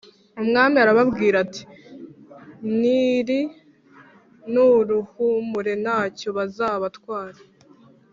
[0.41, 1.63] umwami arababwira ati:
[2.79, 7.35] «nirnuhumure nta cyo bazabatwara!»